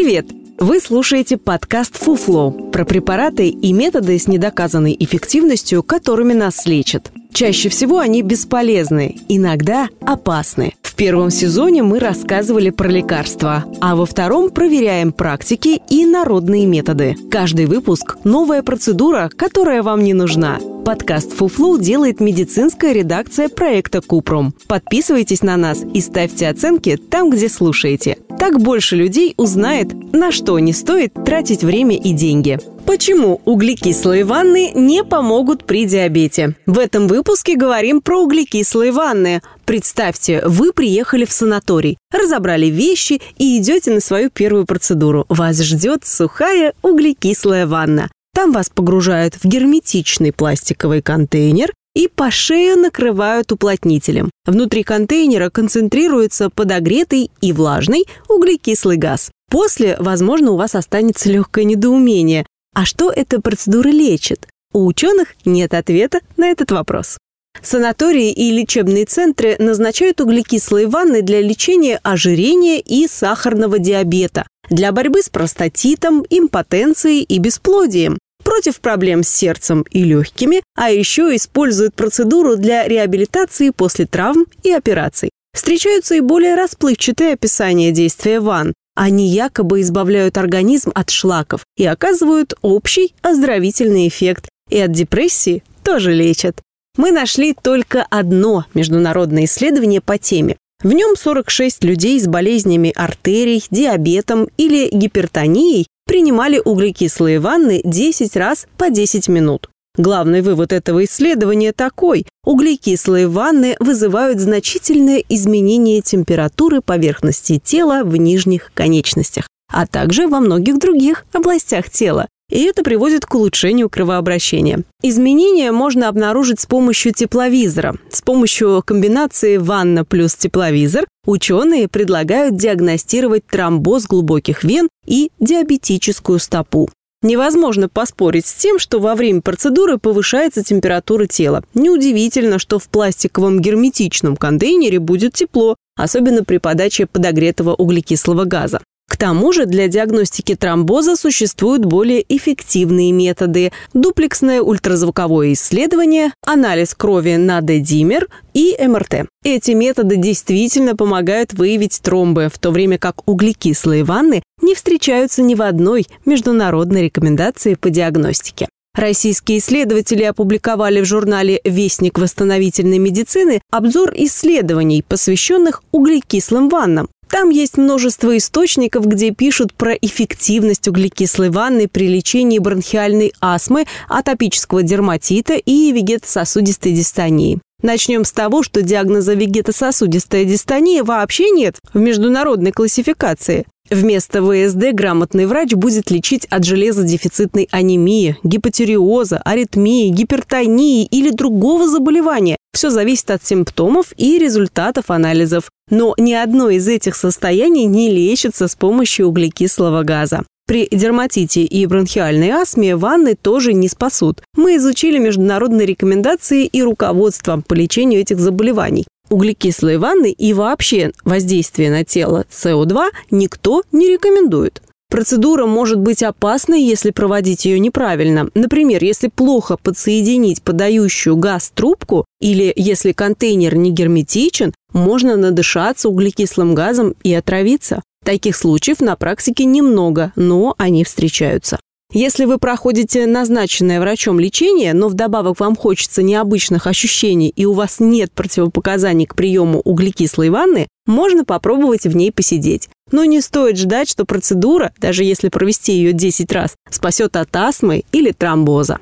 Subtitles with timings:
[0.00, 0.26] Привет!
[0.60, 7.10] Вы слушаете подкаст «Фуфло» про препараты и методы с недоказанной эффективностью, которыми нас лечат.
[7.32, 10.74] Чаще всего они бесполезны, иногда опасны.
[10.98, 17.14] Первом сезоне мы рассказывали про лекарства, а во втором проверяем практики и народные методы.
[17.30, 20.58] Каждый выпуск– новая процедура, которая вам не нужна.
[20.84, 24.52] Подкаст «Фуфлу» делает медицинская редакция проекта «Купром».
[24.66, 28.18] Подписывайтесь на нас и ставьте оценки там, где слушаете.
[28.36, 32.58] Так больше людей узнает, на что не стоит тратить время и деньги.
[32.88, 36.56] Почему углекислые ванны не помогут при диабете?
[36.64, 39.42] В этом выпуске говорим про углекислые ванны.
[39.66, 45.26] Представьте, вы приехали в санаторий, разобрали вещи и идете на свою первую процедуру.
[45.28, 48.10] Вас ждет сухая углекислая ванна.
[48.34, 54.30] Там вас погружают в герметичный пластиковый контейнер и по шею накрывают уплотнителем.
[54.46, 59.30] Внутри контейнера концентрируется подогретый и влажный углекислый газ.
[59.50, 62.46] После, возможно, у вас останется легкое недоумение.
[62.78, 64.46] А что эта процедура лечит?
[64.72, 67.18] У ученых нет ответа на этот вопрос.
[67.60, 75.22] Санатории и лечебные центры назначают углекислые ванны для лечения ожирения и сахарного диабета, для борьбы
[75.22, 82.56] с простатитом, импотенцией и бесплодием, против проблем с сердцем и легкими, а еще используют процедуру
[82.56, 85.30] для реабилитации после травм и операций.
[85.52, 92.54] Встречаются и более расплывчатые описания действия ванн, они якобы избавляют организм от шлаков и оказывают
[92.62, 94.48] общий оздоровительный эффект.
[94.70, 96.60] И от депрессии тоже лечат.
[96.96, 100.56] Мы нашли только одно международное исследование по теме.
[100.82, 108.66] В нем 46 людей с болезнями артерий, диабетом или гипертонией принимали углекислые ванны 10 раз
[108.76, 109.70] по 10 минут.
[109.98, 112.24] Главный вывод этого исследования такой.
[112.46, 120.78] Углекислые ванны вызывают значительное изменение температуры поверхности тела в нижних конечностях, а также во многих
[120.78, 122.28] других областях тела.
[122.50, 124.84] И это приводит к улучшению кровообращения.
[125.02, 127.96] Изменения можно обнаружить с помощью тепловизора.
[128.10, 136.88] С помощью комбинации ванна плюс тепловизор ученые предлагают диагностировать тромбоз глубоких вен и диабетическую стопу.
[137.20, 141.64] Невозможно поспорить с тем, что во время процедуры повышается температура тела.
[141.74, 148.80] Неудивительно, что в пластиковом герметичном контейнере будет тепло, особенно при подаче подогретого углекислого газа.
[149.08, 157.36] К тому же для диагностики тромбоза существуют более эффективные методы– дуплексное ультразвуковое исследование, анализ крови
[157.36, 159.26] на D-димер и МРТ.
[159.44, 165.54] Эти методы действительно помогают выявить тромбы, в то время как углекислые ванны не встречаются ни
[165.54, 168.68] в одной международной рекомендации по диагностике.
[168.94, 177.08] Российские исследователи опубликовали в журнале «Вестник восстановительной медицины» обзор исследований, посвященных углекислым ваннам.
[177.28, 184.82] Там есть множество источников, где пишут про эффективность углекислой ванны при лечении бронхиальной астмы, атопического
[184.82, 187.60] дерматита и вегетососудистой дистонии.
[187.80, 193.66] Начнем с того, что диагноза вегетососудистая дистония вообще нет в международной классификации.
[193.88, 202.56] Вместо ВСД грамотный врач будет лечить от железодефицитной анемии, гипотериоза, аритмии, гипертонии или другого заболевания.
[202.74, 205.70] Все зависит от симптомов и результатов анализов.
[205.88, 210.42] Но ни одно из этих состояний не лечится с помощью углекислого газа.
[210.68, 214.42] При дерматите и бронхиальной астме ванны тоже не спасут.
[214.54, 221.90] Мы изучили международные рекомендации и руководство по лечению этих заболеваний углекислые ванны и вообще воздействие
[221.90, 224.82] на тело СО2 никто не рекомендует.
[225.10, 228.50] Процедура может быть опасной, если проводить ее неправильно.
[228.54, 236.74] Например, если плохо подсоединить подающую газ трубку или если контейнер не герметичен, можно надышаться углекислым
[236.74, 238.02] газом и отравиться.
[238.24, 241.78] Таких случаев на практике немного, но они встречаются.
[242.10, 248.00] Если вы проходите назначенное врачом лечение, но вдобавок вам хочется необычных ощущений и у вас
[248.00, 252.88] нет противопоказаний к приему углекислой ванны, можно попробовать в ней посидеть.
[253.12, 258.04] Но не стоит ждать, что процедура, даже если провести ее 10 раз, спасет от астмы
[258.10, 259.00] или тромбоза.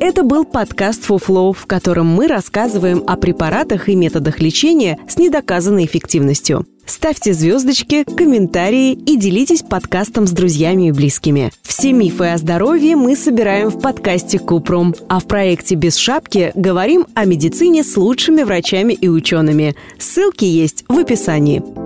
[0.00, 5.86] Это был подкаст «Фуфлоу», в котором мы рассказываем о препаратах и методах лечения с недоказанной
[5.86, 6.66] эффективностью.
[6.86, 11.50] Ставьте звездочки, комментарии и делитесь подкастом с друзьями и близкими.
[11.62, 17.06] Все мифы о здоровье мы собираем в подкасте Купром, а в проекте «Без шапки» говорим
[17.14, 19.74] о медицине с лучшими врачами и учеными.
[19.98, 21.83] Ссылки есть в описании.